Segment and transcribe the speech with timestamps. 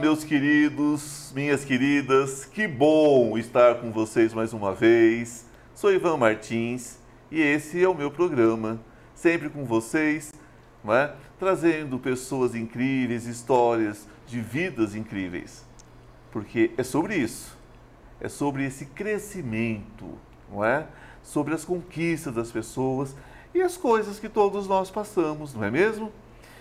[0.00, 5.44] meus queridos, minhas queridas, que bom estar com vocês mais uma vez.
[5.74, 6.98] Sou Ivan Martins
[7.30, 8.80] e esse é o meu programa,
[9.14, 10.32] sempre com vocês,
[10.82, 11.14] não é?
[11.38, 15.66] trazendo pessoas incríveis, histórias de vidas incríveis.
[16.32, 17.54] Porque é sobre isso,
[18.22, 20.16] é sobre esse crescimento,
[20.50, 20.86] não é?
[21.22, 23.14] Sobre as conquistas das pessoas
[23.54, 26.10] e as coisas que todos nós passamos, não é mesmo?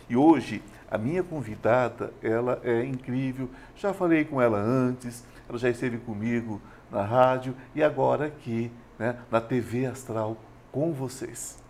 [0.10, 3.50] E hoje a minha convidada, ela é incrível.
[3.76, 6.60] Já falei com ela antes, ela já esteve comigo
[6.92, 10.36] na rádio e agora aqui, né, na TV Astral
[10.72, 11.62] com vocês.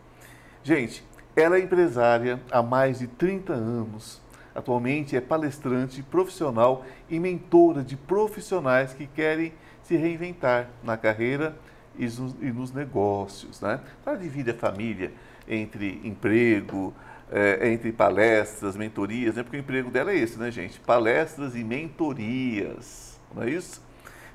[0.64, 1.04] Gente,
[1.36, 4.22] ela é empresária há mais de 30 anos.
[4.56, 11.56] Atualmente é palestrante profissional e mentora de profissionais que querem se reinventar na carreira
[11.98, 12.06] e
[12.52, 13.62] nos negócios.
[13.62, 13.80] Né?
[14.06, 15.12] Ela divide a família
[15.48, 16.94] entre emprego,
[17.32, 19.44] é, entre palestras, mentorias, né?
[19.44, 20.80] porque o emprego dela é esse, né, gente?
[20.80, 23.82] Palestras e mentorias, não é isso?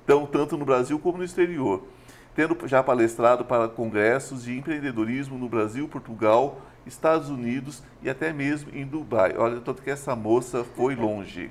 [0.05, 1.83] Então, tanto no Brasil como no exterior.
[2.35, 8.71] Tendo já palestrado para congressos de empreendedorismo no Brasil, Portugal, Estados Unidos e até mesmo
[8.75, 9.35] em Dubai.
[9.37, 11.51] Olha, tanto que essa moça foi longe.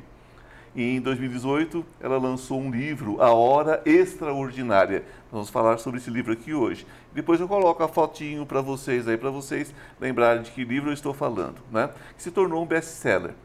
[0.76, 5.04] E em 2018, ela lançou um livro, A Hora Extraordinária.
[5.32, 6.88] Vamos falar sobre esse livro aqui hoje.
[7.14, 10.94] Depois eu coloco a fotinho para vocês aí, para vocês lembrarem de que livro eu
[10.94, 11.92] estou falando, né?
[12.18, 13.36] Que se tornou um best-seller,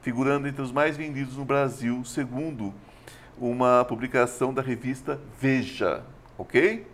[0.00, 2.74] figurando entre os mais vendidos no Brasil, segundo
[3.38, 6.02] uma publicação da revista Veja,
[6.36, 6.84] ok?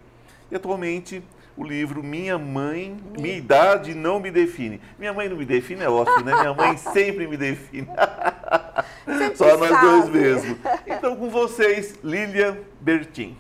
[0.51, 1.23] E atualmente
[1.59, 4.81] o livro Minha Mãe, Minha Idade Não Me Define.
[4.99, 6.33] Minha mãe não me define, é ótimo, né?
[6.33, 7.89] Minha mãe sempre me define.
[9.35, 9.87] Só nós sabe.
[9.87, 10.59] dois mesmo.
[10.87, 13.37] Então, com vocês, Lilian Bertin.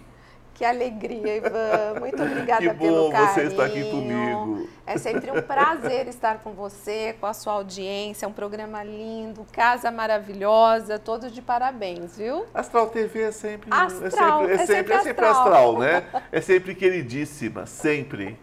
[0.54, 2.00] Que alegria, Ivan.
[2.00, 3.32] Muito obrigada Que pelo bom carinho.
[3.32, 4.68] você estar aqui comigo.
[4.84, 8.26] É sempre um prazer estar com você, com a sua audiência.
[8.26, 12.44] É um programa lindo, casa maravilhosa, todos de parabéns, viu?
[12.52, 15.42] Astral TV é sempre, Astral, é sempre, é é sempre, sempre é sempre astral.
[15.44, 16.04] astral, né?
[16.32, 18.36] É sempre queridíssima, sempre.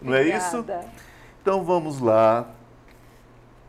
[0.00, 0.64] Não é isso?
[1.42, 2.48] Então vamos lá.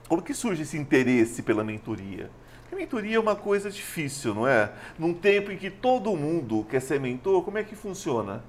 [0.08, 2.30] Como que surge esse interesse pela mentoria?
[2.70, 4.72] Porque mentoria é uma coisa difícil, não é?
[4.98, 8.44] Num tempo em que todo mundo quer ser mentor, como é que funciona?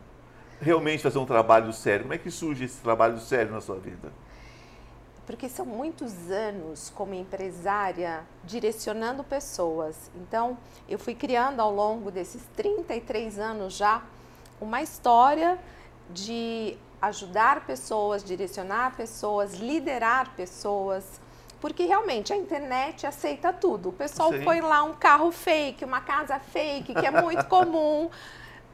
[0.61, 2.03] Realmente fazer um trabalho sério.
[2.03, 4.13] Como é que surge esse trabalho sério na sua vida?
[5.25, 10.11] Porque são muitos anos como empresária direcionando pessoas.
[10.15, 14.03] Então, eu fui criando ao longo desses 33 anos já
[14.61, 15.59] uma história
[16.11, 21.19] de ajudar pessoas, direcionar pessoas, liderar pessoas.
[21.61, 23.91] Porque realmente a internet aceita tudo.
[23.91, 24.43] O pessoal Sim.
[24.45, 28.09] põe lá um carro fake, uma casa fake, que é muito comum,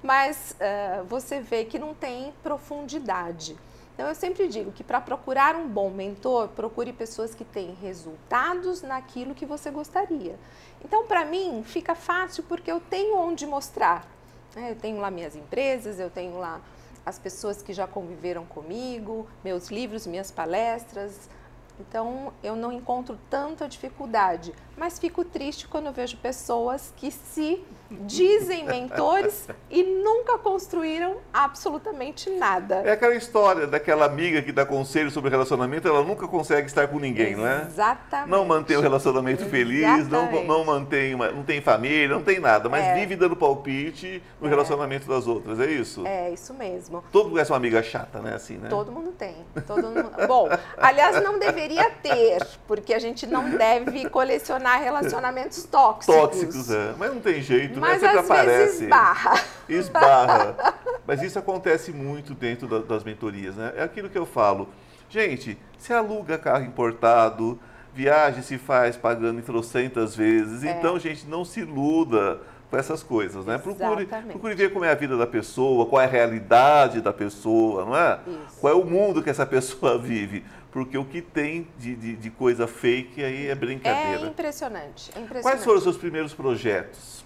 [0.03, 3.57] mas eh, você vê que não tem profundidade.
[3.97, 8.83] Então, eu sempre digo que para procurar um bom mentor, procure pessoas que têm resultados
[8.83, 10.39] naquilo que você gostaria.
[10.85, 14.07] Então, para mim, fica fácil porque eu tenho onde mostrar.
[14.55, 14.73] né?
[14.73, 16.61] Eu tenho lá minhas empresas, eu tenho lá
[17.07, 21.31] as pessoas que já conviveram comigo, meus livros, minhas palestras.
[21.79, 27.63] Então, eu não encontro tanta dificuldade, mas fico triste quando vejo pessoas que se
[28.07, 32.77] dizem mentores e nunca construíram absolutamente nada.
[32.85, 36.99] É aquela história daquela amiga que dá conselho sobre relacionamento, ela nunca consegue estar com
[36.99, 37.63] ninguém, não é?
[37.67, 38.31] Exatamente.
[38.31, 40.47] Não mantém o relacionamento feliz, não, Exatamente.
[40.47, 42.95] não mantém uma, não tem família, não tem nada, mas É.
[42.95, 46.07] vive dando palpite no relacionamento das outras, é isso?
[46.07, 47.05] É, isso mesmo.
[47.13, 48.35] Todo mundo conhece uma amiga chata, né?
[48.35, 48.69] Assim, né?
[48.69, 49.37] Todo mundo tem.
[49.67, 50.11] Todo mundo...
[50.27, 50.49] Bom,
[50.79, 51.66] aliás, não deveria
[52.03, 56.15] ter, porque a gente não deve colecionar relacionamentos tóxicos.
[56.15, 56.95] Tóxicos, é.
[56.99, 58.09] Mas não tem jeito, Mas né?
[58.09, 58.57] Sempre às aparece.
[58.57, 59.41] vezes barra.
[59.69, 60.75] Esbarra.
[61.07, 63.73] Mas isso acontece muito dentro da- das mentorias, né?
[63.77, 64.69] É aquilo que eu falo.
[65.09, 67.59] Gente, se aluga carro importado,
[67.95, 70.65] viagem se faz pagando em trocentas vezes.
[70.65, 70.71] É.
[70.71, 72.41] Então, gente, não se iluda
[72.71, 73.59] com essas coisas, né?
[73.59, 74.33] Procure, Exatamente.
[74.33, 77.97] procure ver como é a vida da pessoa, qual é a realidade da pessoa, não
[77.97, 78.21] é?
[78.27, 78.61] Isso.
[78.61, 80.45] Qual é o mundo que essa pessoa vive.
[80.73, 84.27] Porque o que tem de, de, de coisa fake aí é É brincadeira.
[84.27, 85.43] impressionante, é impressionante.
[85.43, 87.25] Quais foram os seus primeiros projetos?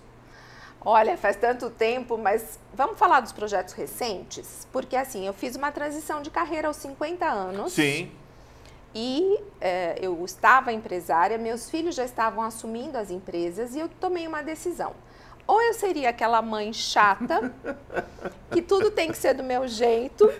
[0.82, 4.66] Olha, faz tanto tempo, mas vamos falar dos projetos recentes?
[4.72, 7.72] Porque assim, eu fiz uma transição de carreira aos 50 anos.
[7.72, 8.10] Sim.
[8.94, 14.26] E eh, eu estava empresária, meus filhos já estavam assumindo as empresas e eu tomei
[14.26, 14.94] uma decisão.
[15.46, 17.52] Ou eu seria aquela mãe chata,
[18.50, 20.30] que tudo tem que ser do meu jeito,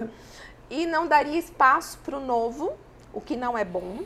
[0.69, 2.73] e não daria espaço para o novo,
[3.13, 3.99] o que não é bom.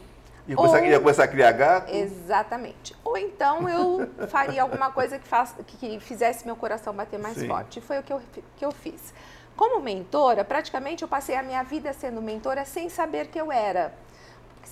[0.46, 1.90] Ia começar, Ou- ia começar a criar gato?
[1.94, 2.94] Exatamente.
[3.04, 7.46] Ou então eu faria alguma coisa que, faça, que- fizesse meu coração bater mais Sim.
[7.48, 7.78] forte.
[7.78, 8.20] E foi o que eu,
[8.56, 9.12] que eu fiz.
[9.56, 13.94] Como mentora, praticamente eu passei a minha vida sendo mentora sem saber que eu era.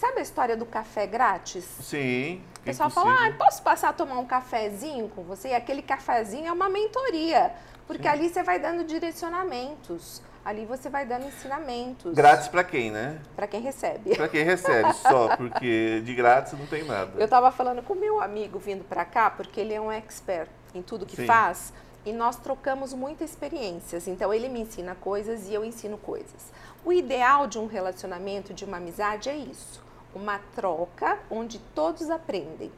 [0.03, 1.63] Sabe a história do café grátis?
[1.81, 2.43] Sim.
[2.59, 5.51] O pessoal fala, ah, posso passar a tomar um cafezinho com você?
[5.51, 7.53] E aquele cafezinho é uma mentoria,
[7.87, 8.09] porque Sim.
[8.09, 10.21] ali você vai dando direcionamentos.
[10.45, 12.17] Ali você vai dando ensinamentos.
[12.17, 13.21] Grátis para quem, né?
[13.37, 14.17] Para quem recebe.
[14.17, 17.13] Para quem recebe só, porque de grátis não tem nada.
[17.17, 20.51] Eu estava falando com o meu amigo vindo para cá, porque ele é um expert
[20.75, 21.27] em tudo que Sim.
[21.27, 21.73] faz,
[22.05, 24.09] e nós trocamos muitas experiências.
[24.09, 26.51] Então ele me ensina coisas e eu ensino coisas.
[26.85, 32.71] O ideal de um relacionamento, de uma amizade é isso, uma troca onde todos aprendem.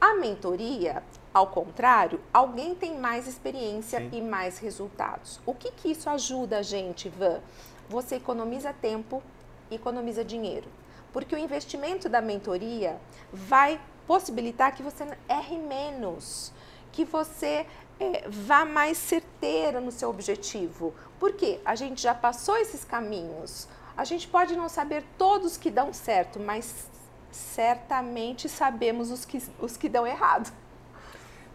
[0.00, 4.10] A mentoria, ao contrário, alguém tem mais experiência Sim.
[4.12, 5.40] e mais resultados.
[5.46, 7.40] O que, que isso ajuda a gente, Van?
[7.88, 9.22] Você economiza tempo,
[9.70, 10.68] economiza dinheiro.
[11.12, 13.00] Porque o investimento da mentoria
[13.32, 16.52] vai possibilitar que você erre menos,
[16.92, 17.66] que você
[17.98, 20.94] é, vá mais certeira no seu objetivo.
[21.18, 23.66] Porque a gente já passou esses caminhos.
[23.96, 26.88] A gente pode não saber todos que dão certo, mas
[27.30, 30.52] certamente sabemos os que, os que dão errado.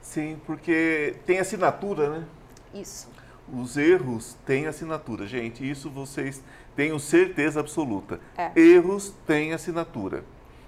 [0.01, 2.25] Sim, porque tem assinatura, né?
[2.73, 3.07] Isso.
[3.53, 5.69] Os erros têm assinatura, gente.
[5.69, 6.41] Isso vocês
[6.75, 8.19] tenham certeza absoluta.
[8.37, 8.51] É.
[8.59, 10.23] Erros têm assinatura.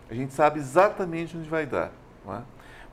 [0.09, 1.91] A gente sabe exatamente onde vai dar.
[2.27, 2.41] É?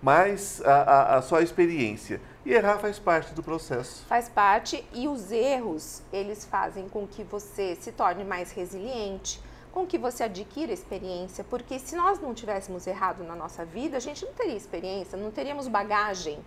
[0.01, 2.21] Mas a, a, a sua experiência.
[2.45, 4.05] E errar faz parte do processo.
[4.07, 9.41] Faz parte e os erros, eles fazem com que você se torne mais resiliente,
[9.73, 14.01] com que você adquira experiência, porque se nós não tivéssemos errado na nossa vida, a
[14.01, 16.39] gente não teria experiência, não teríamos bagagem.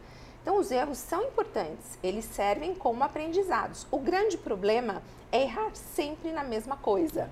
[0.41, 3.87] Então, os erros são importantes, eles servem como aprendizados.
[3.89, 5.01] O grande problema
[5.31, 7.29] é errar sempre na mesma coisa.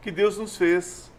[0.00, 1.10] Que Deus nos fez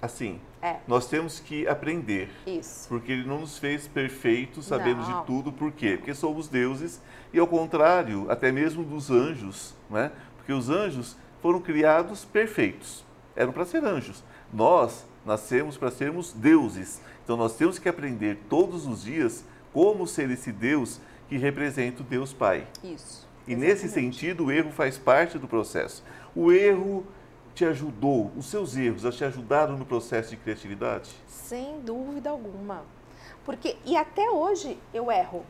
[0.00, 0.40] assim.
[0.62, 0.76] É.
[0.86, 2.30] Nós temos que aprender.
[2.46, 2.88] Isso.
[2.88, 5.20] Porque Ele não nos fez perfeitos, sabemos não.
[5.20, 5.52] de tudo.
[5.52, 5.96] Por quê?
[5.96, 7.00] Porque somos deuses
[7.32, 10.10] e, ao contrário, até mesmo dos anjos, né?
[10.36, 13.04] Porque os anjos foram criados perfeitos.
[13.34, 14.22] Eram para ser anjos.
[14.52, 17.00] Nós nascemos para sermos deuses.
[17.24, 22.04] Então nós temos que aprender todos os dias como ser esse Deus que representa o
[22.04, 22.66] Deus Pai.
[22.82, 23.28] Isso.
[23.46, 23.56] E exatamente.
[23.56, 26.02] nesse sentido, o erro faz parte do processo.
[26.34, 27.04] O erro
[27.60, 31.10] te ajudou, os seus erros te ajudaram no processo de criatividade?
[31.26, 32.82] Sem dúvida alguma.
[33.44, 35.44] Porque, e até hoje eu erro.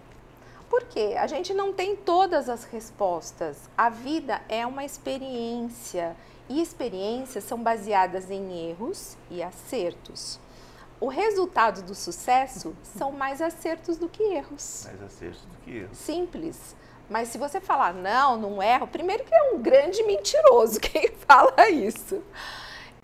[0.68, 1.14] Por quê?
[1.16, 3.70] A gente não tem todas as respostas.
[3.78, 6.16] A vida é uma experiência
[6.48, 10.40] e experiências são baseadas em erros e acertos.
[11.00, 14.82] O resultado do sucesso são mais acertos do que erros.
[14.84, 15.96] Mais acertos do que erros.
[15.96, 16.74] Simples.
[17.10, 21.68] Mas se você falar, não, não erro, primeiro que é um grande mentiroso quem fala
[21.68, 22.22] isso.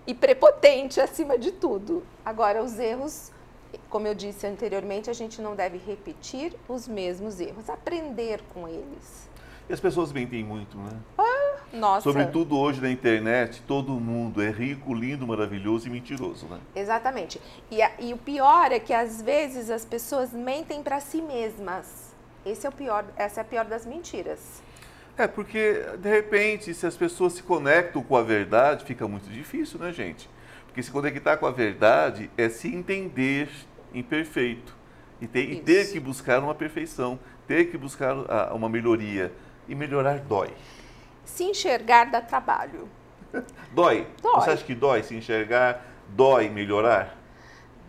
[0.06, 2.06] E prepotente acima de tudo.
[2.24, 3.32] Agora, os erros
[3.88, 9.28] como eu disse anteriormente, a gente não deve repetir os mesmos erros, aprender com eles.
[9.68, 10.90] E as pessoas mentem muito, né?
[11.18, 12.02] Ah, nossa.
[12.02, 16.60] Sobretudo hoje na internet, todo mundo é rico, lindo, maravilhoso e mentiroso, né?
[16.74, 17.40] Exatamente.
[17.70, 22.05] E, a, e o pior é que às vezes as pessoas mentem para si mesmas.
[22.46, 24.62] Esse é o pior, essa é a pior das mentiras.
[25.18, 29.80] É, porque de repente, se as pessoas se conectam com a verdade, fica muito difícil,
[29.80, 30.30] né, gente?
[30.66, 33.48] Porque se conectar com a verdade é se entender
[33.92, 34.76] imperfeito
[35.20, 39.32] e ter, e ter que buscar uma perfeição, ter que buscar a, uma melhoria.
[39.68, 40.54] E melhorar dói.
[41.24, 42.88] Se enxergar dá trabalho.
[43.74, 44.06] dói.
[44.22, 44.34] dói.
[44.34, 45.84] Você acha que dói se enxergar?
[46.10, 47.16] Dói melhorar?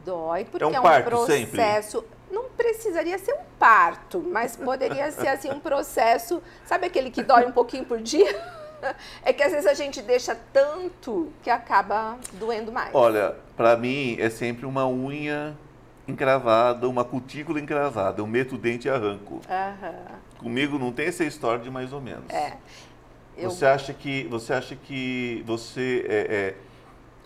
[0.04, 2.00] Dói, porque é um, é um processo.
[2.00, 2.17] Sempre.
[2.32, 6.42] Não precisaria ser um parto, mas poderia ser assim um processo.
[6.66, 8.28] Sabe aquele que dói um pouquinho por dia?
[9.24, 12.94] É que às vezes a gente deixa tanto que acaba doendo mais.
[12.94, 15.58] Olha, para mim é sempre uma unha
[16.08, 18.22] encravada, uma cutícula encravada.
[18.22, 19.42] Eu meto o dente e arranco.
[20.38, 22.30] Comigo não tem essa história de mais ou menos.
[22.30, 22.58] É.
[23.36, 23.50] Eu...
[23.50, 26.56] Você acha que você acha que você é, é,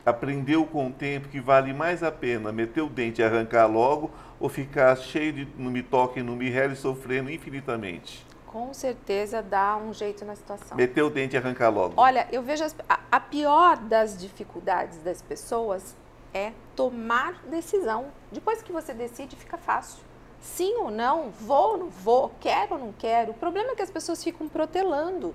[0.05, 4.12] aprendeu com o tempo que vale mais a pena meter o dente e arrancar logo
[4.42, 8.26] ou ficar cheio de não me toque, não me rele sofrendo infinitamente?
[8.52, 10.76] com certeza dá um jeito na situação.
[10.76, 11.94] Meter o dente e arrancar logo.
[11.96, 15.96] Olha, eu vejo as, a, a, pior das dificuldades das pessoas
[16.34, 18.08] é tomar decisão.
[18.30, 20.04] Depois que você decide, fica fácil.
[20.42, 23.32] Sim ou não, vou ou não vou, quero ou não quero.
[23.32, 25.34] O problema é que as pessoas ficam protelando.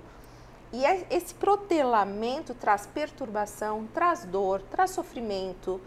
[0.71, 5.81] E é, esse protelamento traz perturbação, traz dor, traz sofrimento,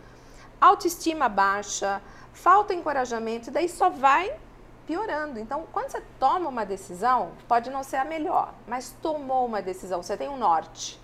[0.61, 4.35] autoestima baixa, falta encorajamento, e daí só vai
[4.87, 5.39] piorando.
[5.39, 10.03] Então, quando você toma uma decisão, pode não ser a melhor, mas tomou uma decisão,
[10.03, 11.01] você tem um norte.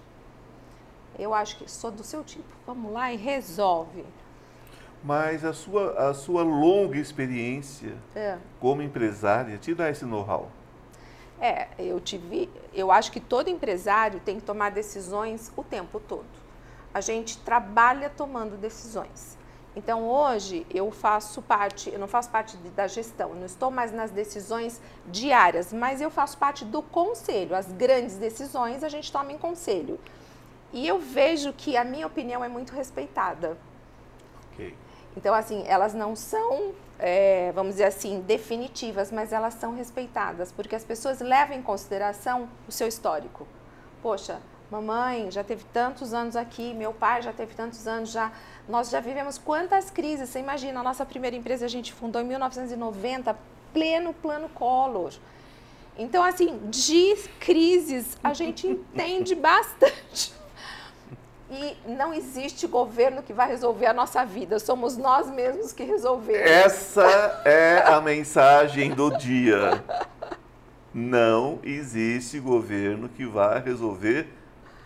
[1.18, 2.48] Eu acho que sou do seu tipo.
[2.66, 4.04] Vamos lá e resolve.
[5.02, 8.38] Mas a sua, a sua longa experiência é.
[8.60, 10.50] como empresária te dá esse know-how.
[11.40, 12.50] É, eu tive.
[12.72, 16.26] Eu acho que todo empresário tem que tomar decisões o tempo todo.
[16.92, 19.36] a gente trabalha tomando decisões.
[19.76, 24.10] Então hoje eu faço parte, eu não faço parte da gestão, não estou mais nas
[24.10, 27.54] decisões diárias, mas eu faço parte do conselho.
[27.54, 30.00] As grandes decisões a gente toma em conselho.
[30.72, 33.58] E eu vejo que a minha opinião é muito respeitada.
[34.52, 34.74] Ok.
[35.16, 40.74] Então, assim, elas não são, é, vamos dizer assim, definitivas, mas elas são respeitadas, porque
[40.74, 43.46] as pessoas levam em consideração o seu histórico.
[44.02, 44.40] Poxa,
[44.70, 48.32] mamãe já teve tantos anos aqui, meu pai já teve tantos anos, já
[48.68, 50.28] nós já vivemos quantas crises.
[50.28, 53.36] Você imagina, a nossa primeira empresa a gente fundou em 1990,
[53.72, 55.12] pleno plano Collor.
[55.98, 60.34] Então, assim, de crises a gente entende bastante.
[61.48, 66.50] E não existe governo que vai resolver a nossa vida, somos nós mesmos que resolvemos.
[66.50, 69.84] Essa é a mensagem do dia.
[70.92, 74.28] Não existe governo que vai resolver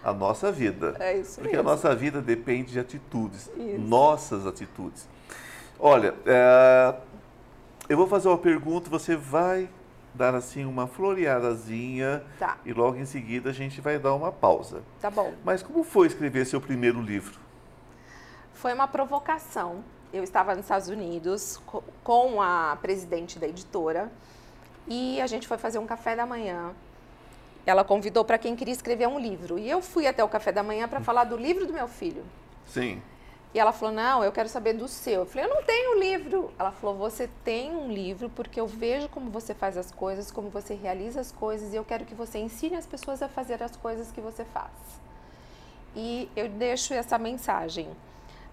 [0.02, 0.96] a nossa vida.
[0.98, 1.68] É isso Porque mesmo.
[1.68, 3.78] a nossa vida depende de atitudes, Isso.
[3.78, 5.08] nossas atitudes.
[5.78, 6.94] Olha, é,
[7.88, 9.68] eu vou fazer uma pergunta, você vai
[10.14, 14.82] dar assim uma floreadazinha Tá, e logo em seguida a gente vai dar uma pausa.
[15.00, 15.32] tá bom.
[15.44, 17.38] Mas como foi escrever seu primeiro livro?
[18.54, 19.82] Foi uma provocação.
[20.12, 24.10] Eu estava nos Estados Unidos co- com a presidente da editora
[24.88, 26.72] e a gente foi fazer um café da manhã.
[27.66, 29.58] Ela convidou para quem queria escrever um livro.
[29.58, 32.24] E eu fui até o café da manhã para falar do livro do meu filho.
[32.66, 33.02] Sim.
[33.52, 35.20] E ela falou: Não, eu quero saber do seu.
[35.20, 36.52] Eu falei: Eu não tenho livro.
[36.58, 40.48] Ela falou: Você tem um livro porque eu vejo como você faz as coisas, como
[40.48, 43.76] você realiza as coisas e eu quero que você ensine as pessoas a fazer as
[43.76, 44.70] coisas que você faz.
[45.94, 47.88] E eu deixo essa mensagem.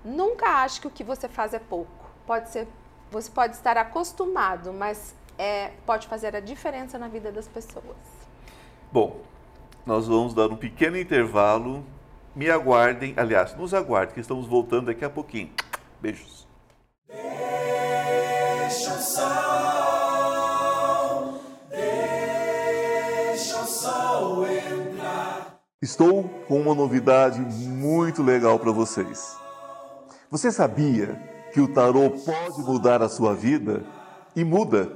[0.04, 2.08] Nunca ache que o que você faz é pouco.
[2.26, 2.68] Pode ser,
[3.12, 8.17] você pode estar acostumado, mas é, pode fazer a diferença na vida das pessoas.
[8.90, 9.20] Bom,
[9.86, 11.84] nós vamos dar um pequeno intervalo.
[12.34, 15.50] Me aguardem, aliás, nos aguardem, que estamos voltando daqui a pouquinho.
[16.02, 16.48] Beijos.
[17.10, 19.28] Deixa o sol,
[21.70, 25.60] deixa o sol entrar.
[25.82, 29.36] Estou com uma novidade muito legal para vocês.
[30.32, 31.16] Você sabia
[31.52, 33.84] que o tarô pode mudar a sua vida?
[34.34, 34.96] E muda.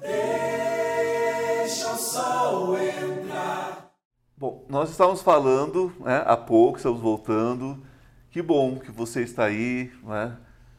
[0.00, 3.90] deixa o sol entrar.
[4.36, 7.82] Bom, nós estávamos falando né, há pouco, estamos voltando.
[8.30, 10.36] Que bom que você está aí, né,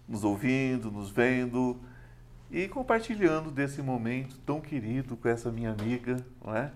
[0.08, 1.78] nos ouvindo, nos vendo
[2.50, 6.72] e compartilhando desse momento tão querido com essa minha amiga, não é?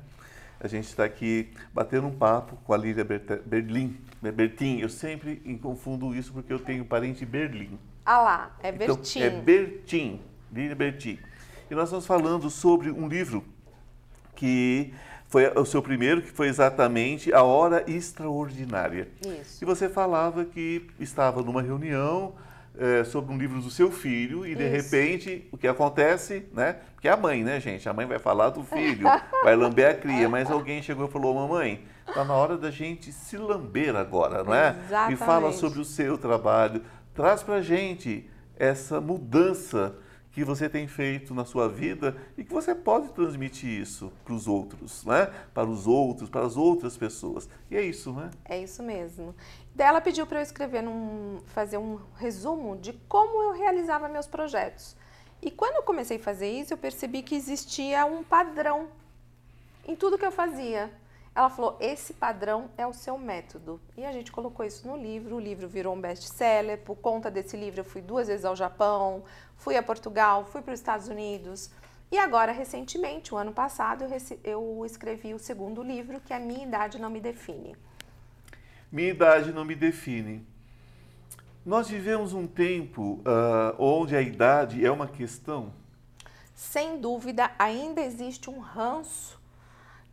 [0.60, 4.80] A gente está aqui batendo um papo com a Lília Berta- Berlim, né, Bertin.
[4.80, 7.78] Eu sempre confundo isso porque eu tenho parente em Berlim.
[8.06, 9.22] Ah lá, é Então, Bertim.
[9.22, 11.20] é Bertin, Lília Bertin.
[11.70, 13.44] E nós estamos falando sobre um livro
[14.36, 14.94] que
[15.28, 19.08] foi o seu primeiro, que foi exatamente A Hora Extraordinária.
[19.26, 19.64] Isso.
[19.64, 22.34] E você falava que estava numa reunião
[22.78, 24.72] eh, sobre um livro do seu filho e de Isso.
[24.72, 26.78] repente o que acontece, né?
[26.96, 27.88] Porque é a mãe, né, gente?
[27.88, 29.08] A mãe vai falar do filho,
[29.44, 33.12] vai lamber a cria, mas alguém chegou e falou: "Mamãe, tá na hora da gente
[33.12, 34.76] se lamber agora, não é?"
[35.12, 35.58] E fala Exatamente.
[35.58, 36.82] sobre o seu trabalho,
[37.14, 38.28] traz pra gente
[38.58, 39.96] essa mudança
[40.34, 44.48] que você tem feito na sua vida e que você pode transmitir isso para os
[44.48, 45.32] outros, né?
[45.54, 47.48] Para os outros, para as outras pessoas.
[47.70, 48.32] E é isso, né?
[48.44, 49.36] É isso mesmo.
[49.76, 54.26] Daí ela pediu para eu escrever, num, fazer um resumo de como eu realizava meus
[54.26, 54.96] projetos.
[55.40, 58.88] E quando eu comecei a fazer isso, eu percebi que existia um padrão
[59.88, 60.92] em tudo que eu fazia.
[61.36, 63.82] Ela falou: esse padrão é o seu método.
[63.98, 65.36] E a gente colocou isso no livro.
[65.36, 66.80] O livro virou um best-seller.
[66.80, 69.24] Por conta desse livro, eu fui duas vezes ao Japão,
[69.58, 71.72] fui a Portugal, fui para os Estados Unidos.
[72.12, 76.66] E agora, recentemente, o ano passado, eu, eu escrevi o segundo livro, que é Minha
[76.68, 77.76] Idade Não Me Define.
[78.92, 80.46] Minha idade não me define.
[81.66, 85.74] Nós vivemos um tempo ah, onde a idade é uma questão.
[86.54, 89.42] Sem dúvida, ainda existe um ranço,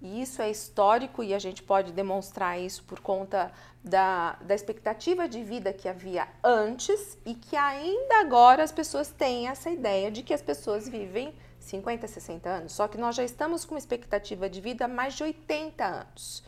[0.01, 3.53] e isso é histórico, e a gente pode demonstrar isso por conta
[3.83, 9.49] da, da expectativa de vida que havia antes, e que ainda agora as pessoas têm
[9.49, 12.73] essa ideia de que as pessoas vivem 50, 60 anos.
[12.73, 16.43] Só que nós já estamos com uma expectativa de vida mais de 80 anos.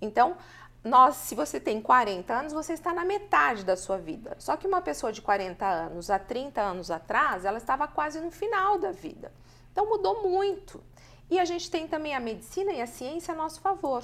[0.00, 0.36] Então,
[0.82, 4.34] nós, se você tem 40 anos, você está na metade da sua vida.
[4.38, 8.30] Só que uma pessoa de 40 anos, há 30 anos atrás, ela estava quase no
[8.30, 9.30] final da vida.
[9.72, 10.82] Então mudou muito.
[11.30, 14.02] E a gente tem também a medicina e a ciência a nosso favor.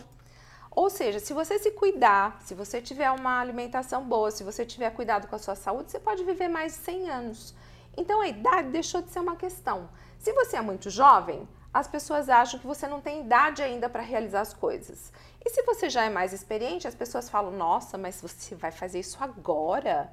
[0.70, 4.90] Ou seja, se você se cuidar, se você tiver uma alimentação boa, se você tiver
[4.90, 7.54] cuidado com a sua saúde, você pode viver mais de 100 anos.
[7.96, 9.88] Então a idade deixou de ser uma questão.
[10.18, 14.02] Se você é muito jovem, as pessoas acham que você não tem idade ainda para
[14.02, 15.12] realizar as coisas.
[15.44, 19.00] E se você já é mais experiente, as pessoas falam: "Nossa, mas você vai fazer
[19.00, 20.12] isso agora?"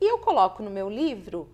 [0.00, 1.48] E eu coloco no meu livro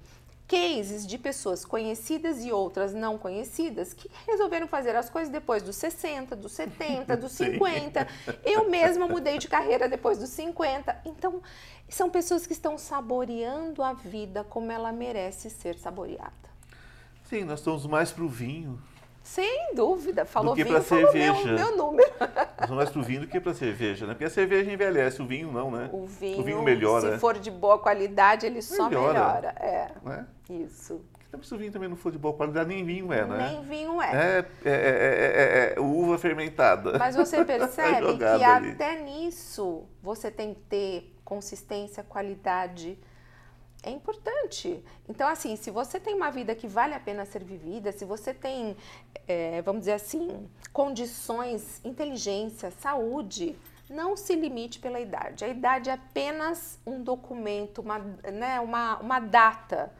[0.47, 5.77] cases de pessoas conhecidas e outras não conhecidas que resolveram fazer as coisas depois dos
[5.77, 7.53] 60, dos 70, dos Sim.
[7.53, 8.07] 50.
[8.45, 11.03] Eu mesma mudei de carreira depois dos 50.
[11.07, 11.43] Então,
[11.89, 16.33] são pessoas que estão saboreando a vida como ela merece ser saboreada.
[17.25, 18.81] Sim, nós estamos mais para o vinho.
[19.25, 21.53] Sem dúvida, falou que vinho, falou meu, cerveja.
[21.55, 22.09] meu número.
[22.61, 24.13] Estamos mais para o vinho do que para cerveja, né?
[24.13, 25.89] Porque a cerveja envelhece, o vinho não, né?
[25.93, 27.15] O vinho, O vinho melhora.
[27.15, 29.13] se for de boa qualidade, ele só Melhora.
[29.15, 29.49] melhora.
[29.59, 30.27] É, né?
[30.51, 31.01] isso.
[31.27, 33.51] Então, se o vinho também não for de boa qualidade, nem vinho é, né?
[33.51, 34.11] Nem vinho é.
[34.15, 36.99] É, é, é, é- é uva fermentada.
[36.99, 38.71] Mas você percebe que ali.
[38.73, 42.99] até nisso você tem que ter consistência, qualidade.
[43.87, 44.83] É importante.
[45.07, 48.33] Então, assim, se você tem uma vida que vale a pena ser vivida, se você
[48.33, 48.75] tem,
[49.29, 53.55] eh, vamos dizer assim, condições, inteligência, saúde,
[53.91, 55.45] não se limite pela idade.
[55.45, 59.93] A idade é apenas um documento, uma, né, uma, uma data.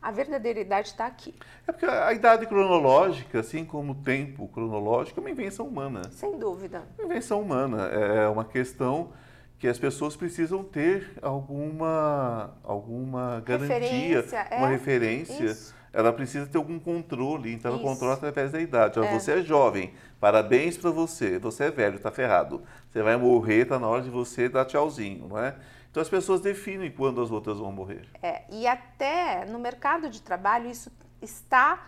[0.00, 1.34] A verdadeira idade está aqui,
[1.66, 6.02] É porque a idade cronológica, assim como o tempo cronológico, é uma invenção humana.
[6.12, 6.84] sem dúvida.
[6.96, 7.88] Uma invenção humana.
[7.88, 9.12] É uma questão
[9.58, 14.58] que as pessoas precisam ter alguma, alguma garantia, Referência, é.
[14.58, 15.44] uma referência.
[15.44, 15.74] Isso.
[15.92, 17.88] Ela precisa ter algum controle, então ela Isso.
[17.88, 19.00] controla através da idade.
[19.00, 19.18] É.
[19.18, 21.38] Você é jovem, parabéns para você.
[21.38, 22.62] Você é velho, tá ferrado.
[22.88, 25.56] Você vai morrer, tá na hora de você dar tchauzinho, não é?
[25.90, 28.06] Então as pessoas definem quando as outras vão morrer.
[28.22, 31.84] É, e até no mercado de trabalho isso está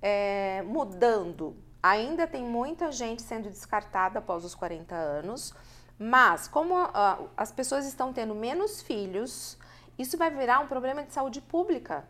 [0.00, 1.56] é, mudando.
[1.82, 5.52] Ainda tem muita gente sendo descartada após os 40 anos,
[6.02, 9.56] mas como ah, as pessoas estão tendo menos filhos,
[9.96, 12.04] isso vai virar um problema de saúde pública.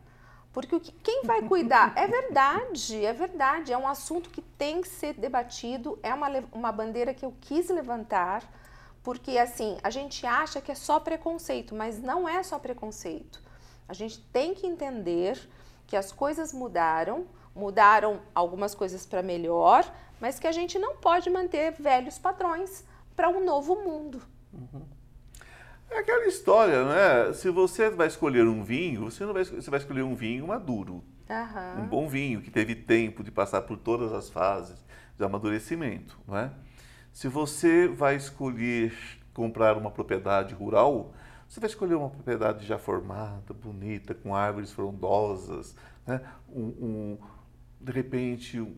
[0.53, 1.93] Porque que- quem vai cuidar?
[1.97, 3.73] É verdade, é verdade.
[3.73, 5.99] É um assunto que tem que ser debatido.
[6.03, 8.43] É uma, uma bandeira que eu quis levantar,
[9.03, 13.41] porque assim, a gente acha que é só preconceito, mas não é só preconceito.
[13.89, 15.39] A gente tem que entender
[15.87, 19.85] que as coisas mudaram, mudaram algumas coisas para melhor,
[20.21, 22.85] mas que a gente não pode manter velhos padrões
[23.17, 24.21] para um novo mundo.
[25.91, 27.33] É aquela história, né?
[27.35, 31.05] Se você vai escolher um vinho, você não vai, você vai escolher um vinho maduro.
[31.29, 31.87] Um Aham.
[31.89, 34.83] bom vinho que teve tempo de passar por todas as fases
[35.17, 36.51] de amadurecimento, não é?
[37.13, 38.95] Se você vai escolher
[39.35, 41.13] comprar uma propriedade rural,
[41.49, 46.21] você vai escolher uma propriedade já formada, bonita, com árvores frondosas, né?
[46.49, 47.19] um, um-
[47.81, 48.75] de repente um-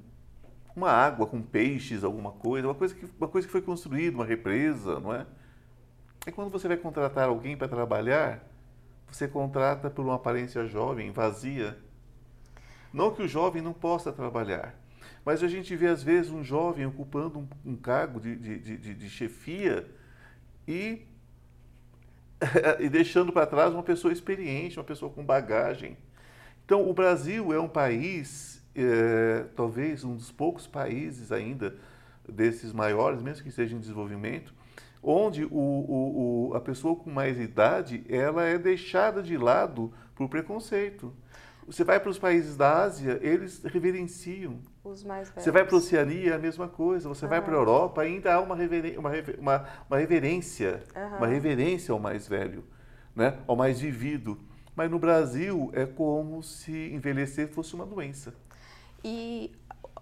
[0.76, 4.24] uma água com peixes, alguma coisa, uma coisa que, uma coisa que foi construída, uma
[4.24, 5.26] represa, não é?
[6.26, 8.42] E quando você vai contratar alguém para trabalhar,
[9.10, 11.78] você contrata por uma aparência jovem, vazia.
[12.92, 14.74] Não que o jovem não possa trabalhar,
[15.24, 18.76] mas a gente vê às vezes um jovem ocupando um, um cargo de, de, de,
[18.78, 19.86] de- de chefia
[20.66, 21.02] e,
[22.80, 25.96] e deixando para trás uma pessoa experiente, uma pessoa com bagagem.
[26.64, 31.74] Então, o Brasil é um país, eh, talvez um dos poucos países ainda
[32.28, 34.54] desses maiores, mesmo que esteja em desenvolvimento,
[35.02, 40.28] onde o, o, o- a pessoa com mais idade ela é deixada de lado por
[40.28, 41.12] preconceito.
[41.66, 44.58] Você vai para os países da Ásia, eles reverenciam.
[44.84, 45.44] Os mais velhos.
[45.44, 47.08] Você vai para a Oceania, é a mesma coisa.
[47.08, 51.16] Você vai para a Europa, ainda há uma, reveren- uma, uma, uma reverência, Aham.
[51.18, 52.64] uma reverência ao mais velho,
[53.16, 53.38] né?
[53.46, 54.38] ao mais vivido.
[54.76, 58.34] Mas no Brasil é como se envelhecer fosse uma doença.
[59.04, 59.52] E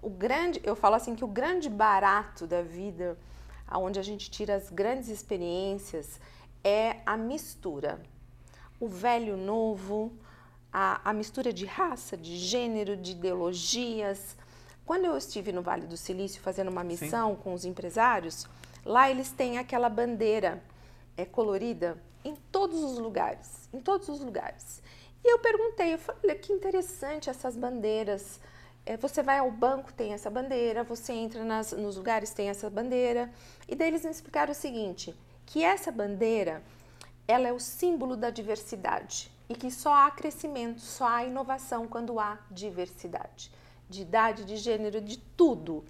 [0.00, 3.18] o grande, eu falo assim que o grande barato da vida,
[3.66, 6.20] aonde a gente tira as grandes experiências,
[6.62, 8.00] é a mistura.
[8.78, 10.12] O velho novo,
[10.72, 14.36] a, a mistura de raça, de gênero, de ideologias.
[14.86, 17.42] Quando eu estive no Vale do Silício fazendo uma missão Sim.
[17.42, 18.46] com os empresários,
[18.84, 20.62] lá eles têm aquela bandeira
[21.16, 24.82] é, colorida em todos os lugares, em todos os lugares.
[25.24, 28.40] E eu perguntei, eu falei, olha que interessante essas bandeiras.
[28.84, 32.68] É, você vai ao banco, tem essa bandeira, você entra nas, nos lugares, tem essa
[32.68, 33.30] bandeira.
[33.68, 35.14] E daí eles me explicaram o seguinte,
[35.46, 36.62] que essa bandeira,
[37.28, 42.18] ela é o símbolo da diversidade e que só há crescimento, só há inovação quando
[42.18, 43.52] há diversidade.
[43.88, 45.84] De idade, de gênero, de tudo.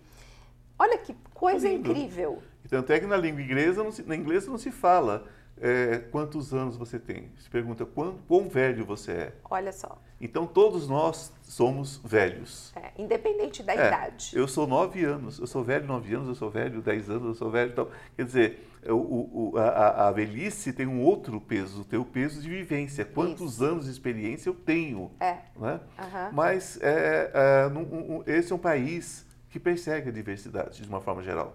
[0.78, 2.42] Olha que coisa incrível.
[2.68, 5.28] Tanto é que na língua inglesa, não se, na inglesa não se fala
[5.60, 7.30] é, quantos anos você tem.
[7.38, 9.32] Se pergunta quão, quão velho você é.
[9.50, 9.98] Olha só.
[10.20, 12.72] Então todos nós somos velhos.
[12.76, 14.32] É, independente da é, idade.
[14.34, 17.34] Eu sou nove anos, eu sou velho nove anos, eu sou velho dez anos, eu
[17.34, 17.72] sou velho.
[17.72, 22.40] Então, quer dizer, o, o, a, a, velhice tem um outro peso, tem o peso
[22.40, 23.04] de vivência.
[23.04, 23.64] Quantos Isso.
[23.64, 25.12] anos de experiência eu tenho?
[25.20, 25.38] É.
[25.56, 25.80] Né?
[25.98, 26.32] Uhum.
[26.32, 31.22] Mas é, é, um, esse é um país que persegue a diversidade de uma forma
[31.22, 31.54] geral.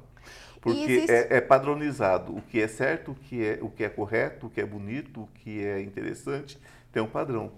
[0.73, 1.12] Porque existe...
[1.12, 4.49] é, é, padronizado o que é certo, o que é, o que é correto, o
[4.49, 6.60] que é bonito, o que é interessante,
[6.91, 7.51] tem um padrão.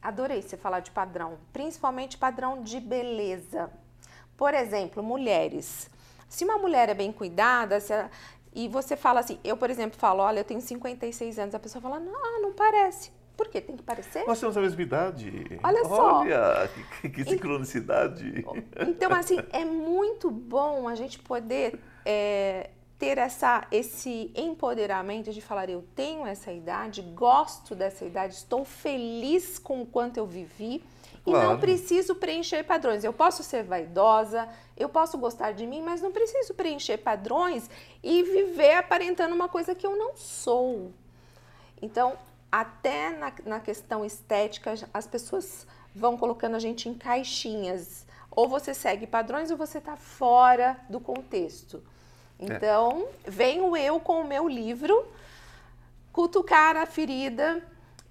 [0.00, 3.70] Adorei você falar de padrão, principalmente padrão de beleza.
[4.36, 5.90] Por exemplo, mulheres.
[6.28, 8.10] Se uma mulher é bem cuidada, ela,
[8.54, 11.82] e você fala assim, eu, por exemplo, falo, olha, eu tenho 56 anos, a pessoa
[11.82, 13.10] fala, não, não parece.
[13.36, 13.60] Por quê?
[13.60, 14.26] Tem que parecer?
[14.26, 15.46] Nós temos a mesma idade.
[15.62, 16.20] Olha só.
[16.22, 16.68] Olha,
[17.00, 18.44] que, que sincronicidade.
[18.80, 21.78] Então, assim, é muito bom a gente poder
[22.10, 28.64] é, ter essa, esse empoderamento de falar: eu tenho essa idade, gosto dessa idade, estou
[28.64, 30.82] feliz com o quanto eu vivi.
[31.26, 31.50] E claro.
[31.50, 33.04] não preciso preencher padrões.
[33.04, 37.68] Eu posso ser vaidosa, eu posso gostar de mim, mas não preciso preencher padrões
[38.02, 40.90] e viver aparentando uma coisa que eu não sou.
[41.82, 42.16] Então,
[42.50, 48.06] até na, na questão estética, as pessoas vão colocando a gente em caixinhas.
[48.30, 51.82] Ou você segue padrões ou você está fora do contexto.
[52.38, 52.44] É.
[52.44, 53.30] Então, é.
[53.30, 55.06] venho eu com o meu livro
[56.12, 57.62] cutucar a ferida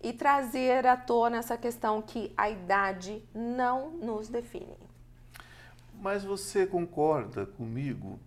[0.02, 4.78] e trazer à tona essa questão que a idade não nos define.
[6.00, 8.20] Mas você concorda comigo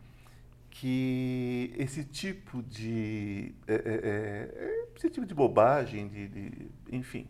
[0.71, 7.29] que esse tipo de é, é, é, esse tipo de bobagem, de, de enfim,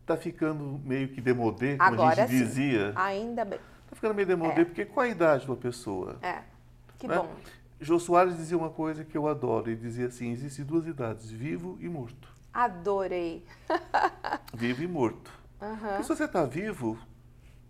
[0.00, 2.92] está ficando meio que demodê, como Agora, a gente dizia.
[2.92, 2.94] Sim.
[2.96, 3.58] Ainda bem.
[3.84, 4.64] Está ficando meio demodê, é.
[4.64, 6.18] porque qual a idade de uma pessoa?
[6.22, 6.42] É.
[6.98, 7.16] Que né?
[7.16, 7.30] bom.
[7.80, 9.70] Jô Soares dizia uma coisa que eu adoro.
[9.70, 12.28] Ele dizia assim: existem duas idades, vivo e morto.
[12.52, 13.44] Adorei.
[14.54, 15.30] vivo e morto.
[15.60, 16.02] Uhum.
[16.02, 16.98] se você está vivo,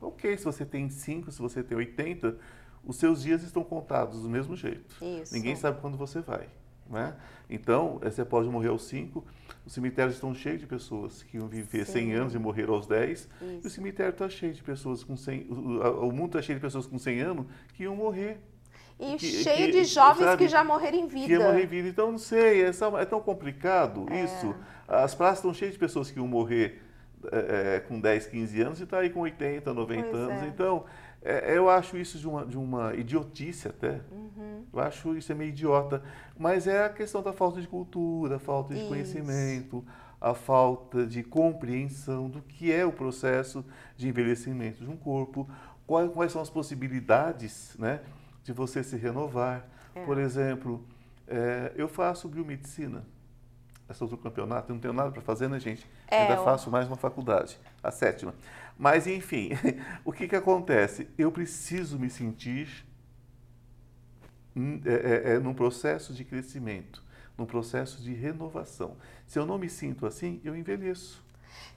[0.01, 0.37] ok.
[0.37, 2.37] Se você tem 5, se você tem 80,
[2.85, 4.97] os seus dias estão contados do mesmo jeito.
[5.03, 5.35] Isso.
[5.35, 6.49] Ninguém sabe quando você vai.
[6.89, 7.17] Né?
[7.51, 9.25] Então, você pode morrer aos 5,
[9.65, 11.93] os cemitérios estão cheios de pessoas que iam viver Sim.
[11.93, 13.31] 100 anos e morrer aos 10, Isso.
[13.43, 16.87] e o cemitério está cheio de pessoas com 100, o mundo está cheio de pessoas
[16.87, 18.41] com 100 anos que iam morrer
[18.99, 21.27] e que, cheio que, de jovens sabe, que já morreram em vida.
[21.27, 21.89] Que morrer em vida.
[21.89, 24.25] Então, não sei, é, é tão complicado é.
[24.25, 24.55] isso.
[24.89, 26.83] As praças estão cheias de pessoas que iam morrer
[27.31, 30.43] é, é com 10, 15 anos e está aí com 80, 90 pois anos.
[30.43, 30.47] É.
[30.47, 30.85] Então,
[31.23, 34.01] é, eu acho isso de uma, de uma idiotice até.
[34.11, 34.65] Uhum.
[34.73, 36.03] Eu acho isso é meio idiota.
[36.39, 38.89] Mas é a questão da falta de cultura, a falta de isso.
[38.89, 39.85] conhecimento,
[40.21, 43.65] a falta de compreensão do que é o processo
[43.97, 45.49] de envelhecimento de um corpo,
[45.87, 48.01] quais, quais são as possibilidades, né?
[48.47, 49.67] De você se renovar.
[49.93, 50.05] É.
[50.05, 50.87] Por exemplo,
[51.27, 53.05] é, eu faço biomedicina.
[53.89, 55.87] Essa outro campeonato, eu não tenho nada para fazer, né, gente?
[56.09, 56.45] É, Ainda eu...
[56.45, 58.35] faço mais uma faculdade, a sétima.
[58.79, 59.51] Mas, enfim,
[60.05, 61.09] o que, que acontece?
[61.19, 62.87] Eu preciso me sentir
[64.85, 67.03] é, é, é, num processo de crescimento,
[67.37, 68.97] num processo de renovação.
[69.27, 71.25] Se eu não me sinto assim, eu envelheço.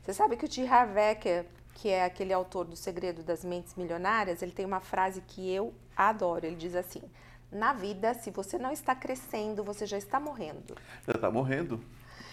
[0.04, 0.68] Você sabe que o T.
[0.68, 1.46] Harv Eker,
[1.80, 5.74] que é aquele autor do Segredo das Mentes Milionárias, ele tem uma frase que eu
[5.96, 6.46] adoro.
[6.46, 7.02] Ele diz assim:
[7.50, 10.76] na vida, se você não está crescendo, você já está morrendo.
[11.08, 11.82] Já está morrendo,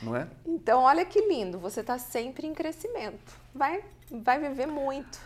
[0.03, 0.29] não é?
[0.45, 3.41] Então, olha que lindo, você está sempre em crescimento.
[3.55, 5.19] Vai vai viver muito.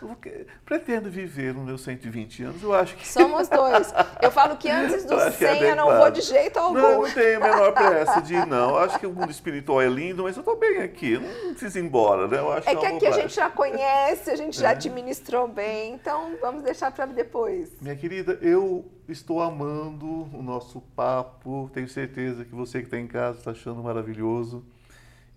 [0.65, 3.07] Pretendo viver nos meus 120 anos, eu acho que.
[3.07, 3.93] Somos dois.
[4.21, 6.77] Eu falo que antes dos 100 é eu não vou de jeito algum.
[6.77, 8.71] Não, não tenho a menor pressa de ir, não.
[8.71, 11.17] Eu acho que o mundo espiritual é lindo, mas eu estou bem aqui.
[11.17, 12.39] Não preciso ir embora, né?
[12.39, 14.71] Eu acho é que, aqui a gente já conhece, a gente já é.
[14.71, 17.69] administrou bem, então vamos deixar para depois.
[17.79, 21.69] Minha querida, eu estou amando o nosso papo.
[21.73, 24.65] Tenho certeza que você que está em casa está achando maravilhoso.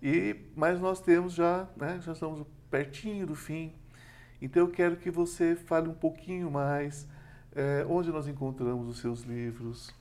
[0.01, 3.73] E, mas nós temos já, né, já estamos pertinho do fim.
[4.41, 7.07] Então eu quero que você fale um pouquinho mais
[7.55, 9.93] é, onde nós encontramos os seus livros.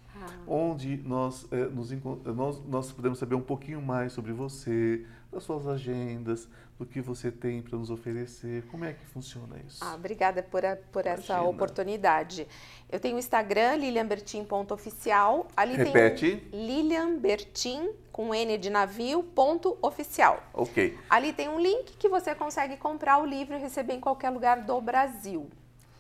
[0.47, 5.43] Onde nós, eh, nos encon- nós, nós podemos saber um pouquinho mais sobre você, das
[5.43, 6.49] suas agendas,
[6.79, 8.65] do que você tem para nos oferecer.
[8.71, 9.79] Como é que funciona isso?
[9.85, 12.47] Ah, obrigada por, a- por essa oportunidade.
[12.91, 15.47] Eu tenho o Instagram, lilianbertin.oficial.
[15.57, 16.37] Ali Repete.
[16.51, 20.43] tem Lilian Bertin, com N de navio, ponto oficial.
[20.53, 20.97] Ok.
[21.09, 24.61] Ali tem um link que você consegue comprar o livro e receber em qualquer lugar
[24.63, 25.49] do Brasil.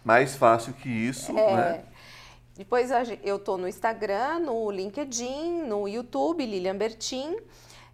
[0.05, 1.57] Mais fácil que isso, É.
[1.57, 1.85] né?
[2.57, 2.90] Depois
[3.25, 7.37] eu tô no Instagram, no LinkedIn, no YouTube, Lilian Bertin.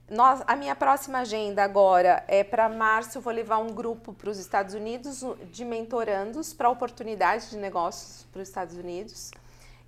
[0.07, 3.17] Nós, a minha próxima agenda agora é para março.
[3.17, 8.27] Eu vou levar um grupo para os Estados Unidos de mentorandos para oportunidades de negócios
[8.31, 9.31] para os Estados Unidos.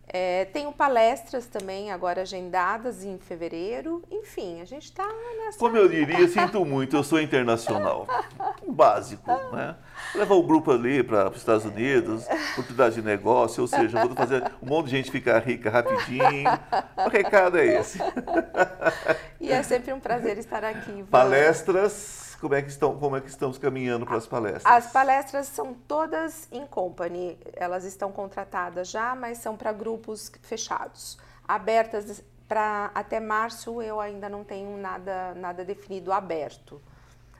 [0.08, 4.02] É, tenho palestras também agora agendadas em fevereiro.
[4.10, 5.06] Enfim, a gente está
[5.38, 5.58] nessa.
[5.58, 8.06] Como eu diria, sinto muito, eu sou internacional.
[8.68, 9.74] Básico, né?
[10.14, 14.42] Levar o grupo ali para os Estados Unidos, oportunidade de negócio, ou seja, vou fazer
[14.60, 16.50] um monte de gente ficar rica rapidinho.
[17.06, 17.98] O recado é esse.
[19.40, 20.90] E é sempre um prazer estar aqui.
[20.90, 21.06] Ivan.
[21.06, 24.66] Palestras, como é que, estão, como é que estamos caminhando para as palestras?
[24.66, 31.16] As palestras são todas em company, elas estão contratadas já, mas são para grupos fechados.
[31.46, 36.82] Abertas para até março eu ainda não tenho nada, nada definido aberto.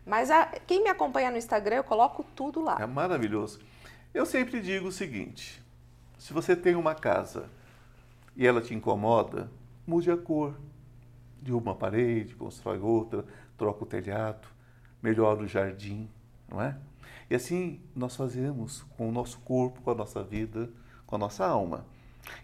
[0.07, 2.77] Mas a- quem me acompanha no Instagram, eu coloco tudo lá.
[2.81, 3.59] É maravilhoso.
[4.15, 5.61] Eu sempre digo o seguinte:
[6.17, 7.51] se você tem uma casa
[8.37, 9.51] e ela te incomoda,
[9.85, 10.55] mude a cor.
[11.41, 13.25] Derruba uma parede, constrói outra,
[13.59, 14.47] troca o telhado,
[15.03, 16.09] melhora o jardim,
[16.49, 16.77] não é?
[17.29, 20.71] E assim nós fazemos com o nosso corpo, com a nossa vida,
[21.07, 21.85] com a nossa alma.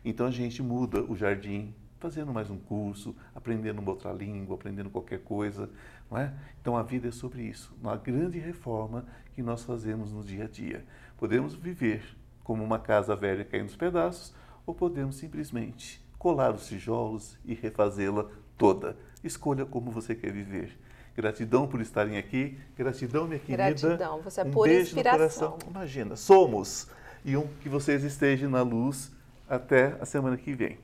[0.04, 4.90] Então a gente muda o jardim, fazendo mais um curso, aprendendo uma outra língua, aprendendo
[4.90, 5.70] qualquer coisa,
[6.10, 6.32] não é?
[6.60, 10.48] Então a vida é sobre isso, uma grande reforma que nós fazemos no dia a
[10.48, 10.84] dia.
[11.16, 17.38] Podemos viver como uma casa velha caindo aos pedaços, ou podemos simplesmente colar os tijolos
[17.44, 18.96] e refazê-la toda.
[19.22, 20.78] Escolha como você quer viver.
[21.18, 22.56] Gratidão por estarem aqui.
[22.76, 23.70] Gratidão, minha querida.
[23.70, 25.18] Gratidão, você é um pura beijo inspiração.
[25.18, 25.70] no coração.
[25.74, 26.86] Imagina, somos.
[27.24, 29.10] E um, que vocês estejam na luz
[29.48, 30.78] até a semana que vem.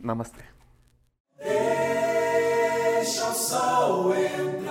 [0.00, 0.42] Namastê.
[1.38, 4.65] Deixa o sol entrar.